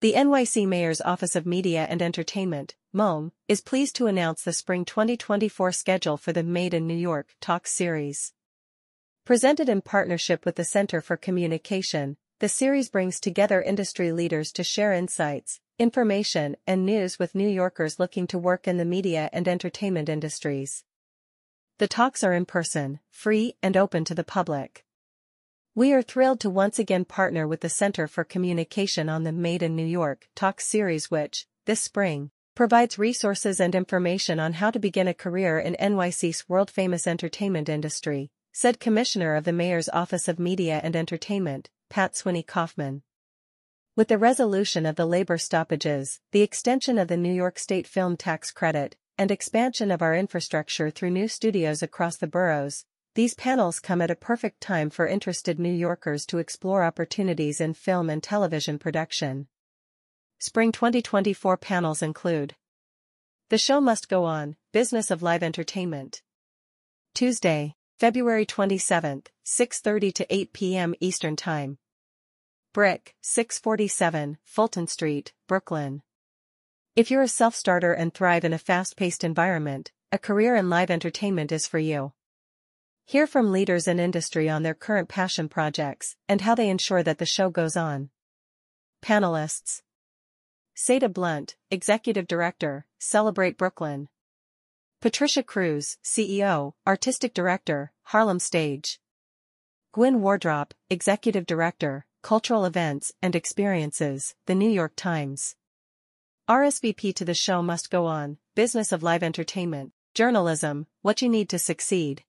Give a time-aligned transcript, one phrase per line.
[0.00, 4.84] The NYC Mayor's Office of Media and Entertainment, MOME, is pleased to announce the spring
[4.84, 8.32] 2024 schedule for the Made in New York Talk series.
[9.24, 14.62] Presented in partnership with the Center for Communication, the series brings together industry leaders to
[14.62, 19.48] share insights, information, and news with New Yorkers looking to work in the media and
[19.48, 20.84] entertainment industries.
[21.78, 24.84] The talks are in person, free, and open to the public.
[25.78, 29.62] We are thrilled to once again partner with the Center for Communication on the Made
[29.62, 34.80] in New York Talk series which, this spring, provides resources and information on how to
[34.80, 40.40] begin a career in NYC's world-famous entertainment industry, said Commissioner of the Mayor's Office of
[40.40, 43.02] Media and Entertainment, Pat Swinney Kaufman.
[43.94, 48.16] With the resolution of the labor stoppages, the extension of the New York State Film
[48.16, 52.84] Tax Credit, and expansion of our infrastructure through new studios across the boroughs,
[53.14, 57.74] these panels come at a perfect time for interested New Yorkers to explore opportunities in
[57.74, 59.48] film and television production.
[60.38, 62.54] Spring 2024 panels include
[63.48, 66.22] The Show Must Go On, Business of Live Entertainment.
[67.14, 70.94] Tuesday, February 27, 6.30 to 8 p.m.
[71.00, 71.78] Eastern Time.
[72.72, 76.02] BRIC, 647, Fulton Street, Brooklyn.
[76.94, 81.50] If you're a self-starter and thrive in a fast-paced environment, a career in live entertainment
[81.50, 82.12] is for you.
[83.08, 87.16] Hear from leaders in industry on their current passion projects and how they ensure that
[87.16, 88.10] the show goes on.
[89.00, 89.80] Panelists
[90.76, 94.10] Seda Blunt, Executive Director, Celebrate Brooklyn.
[95.00, 99.00] Patricia Cruz, CEO, Artistic Director, Harlem Stage.
[99.92, 105.56] Gwyn Wardrop, Executive Director, Cultural Events and Experiences, The New York Times.
[106.46, 111.48] RSVP to the show must go on, Business of Live Entertainment, Journalism, What You Need
[111.48, 112.22] to Succeed.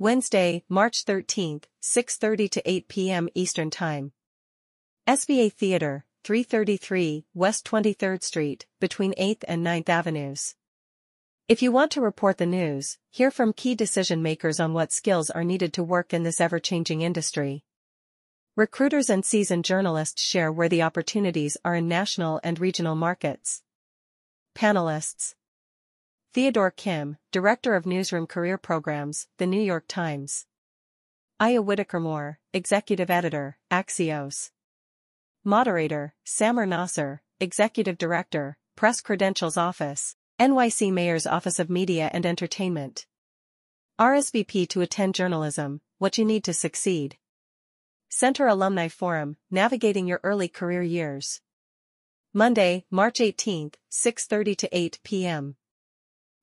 [0.00, 3.28] Wednesday, March 13, 6.30 to 8 p.m.
[3.34, 4.12] Eastern Time.
[5.06, 10.54] SVA Theater, 333 West 23rd Street, between 8th and 9th Avenues.
[11.48, 15.28] If you want to report the news, hear from key decision makers on what skills
[15.28, 17.66] are needed to work in this ever-changing industry.
[18.56, 23.60] Recruiters and seasoned journalists share where the opportunities are in national and regional markets.
[24.56, 25.34] Panelists
[26.32, 30.46] Theodore Kim, Director of Newsroom Career Programs, The New York Times.
[31.40, 34.52] Aya Whitaker Moore, Executive Editor, Axios.
[35.42, 43.06] Moderator, Samer Nasser, Executive Director, Press Credentials Office, NYC Mayor's Office of Media and Entertainment.
[43.98, 47.18] RSVP to attend journalism, what you need to succeed.
[48.08, 51.40] Center Alumni Forum, Navigating Your Early Career Years.
[52.32, 55.56] Monday, March 18, 6.30 to 8 p.m.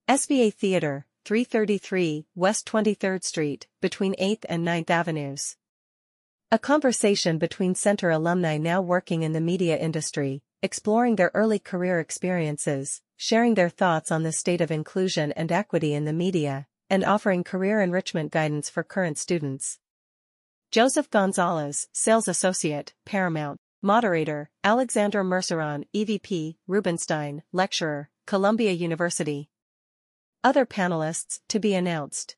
[0.09, 5.57] SVA Theater, 333 West 23rd Street, between 8th and 9th Avenues.
[6.49, 11.99] A conversation between center alumni now working in the media industry, exploring their early career
[11.99, 17.03] experiences, sharing their thoughts on the state of inclusion and equity in the media, and
[17.03, 19.77] offering career enrichment guidance for current students.
[20.71, 29.49] Joseph Gonzalez, Sales Associate, Paramount, Moderator, Alexandra Merceron, EVP, Rubenstein, Lecturer, Columbia University.
[30.47, 32.37] Other panelists to be announced.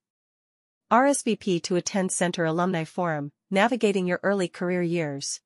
[0.91, 5.41] RSVP to attend Center Alumni Forum, Navigating Your Early Career Years.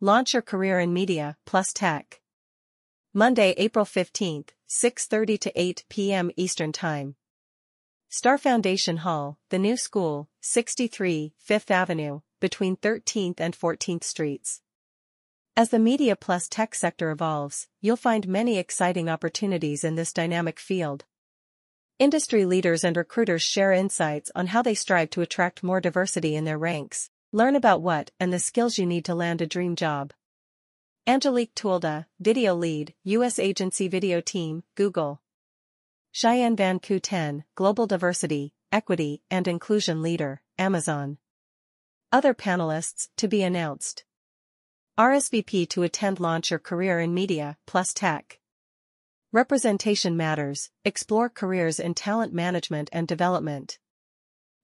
[0.00, 2.22] Launch your career in media plus tech.
[3.12, 6.30] Monday, April 15th, 6.30 to 8 p.m.
[6.34, 7.16] Eastern Time.
[8.08, 14.62] Starr Foundation Hall, The New School, 63 Fifth Avenue, between 13th and 14th Streets.
[15.54, 20.58] As the media plus tech sector evolves, you'll find many exciting opportunities in this dynamic
[20.58, 21.04] field.
[21.98, 26.44] Industry leaders and recruiters share insights on how they strive to attract more diversity in
[26.44, 27.08] their ranks.
[27.32, 30.12] Learn about what and the skills you need to land a dream job.
[31.06, 33.38] Angelique Toulda, Video Lead, U.S.
[33.38, 35.22] Agency Video Team, Google.
[36.12, 41.16] Cheyenne Van Kooten, Global Diversity, Equity and Inclusion Leader, Amazon.
[42.12, 44.04] Other panelists to be announced.
[44.98, 48.38] RSVP to attend Launch Your Career in Media plus Tech.
[49.36, 53.78] Representation Matters, Explore Careers in Talent Management and Development.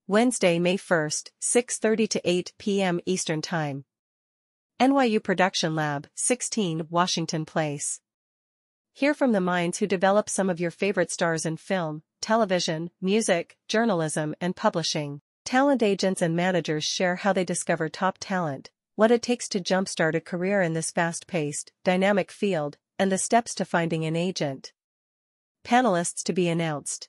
[0.06, 2.98] Wednesday, May 1st, 6.30 to 8 p.m.
[3.04, 3.84] Eastern Time.
[4.80, 8.00] NYU Production Lab, 16 Washington Place.
[8.94, 13.58] Hear from the minds who develop some of your favorite stars in film, television, music,
[13.68, 15.20] journalism, and publishing.
[15.44, 20.14] Talent agents and managers share how they discover top talent, what it takes to jumpstart
[20.14, 24.72] a career in this fast-paced, dynamic field, and the steps to finding an agent.
[25.64, 27.08] Panelists to be announced.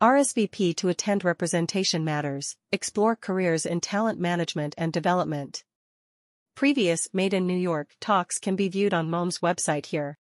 [0.00, 5.64] RSVP to attend Representation Matters, explore careers in talent management and development.
[6.54, 10.18] Previous Made in New York talks can be viewed on MOM's website here.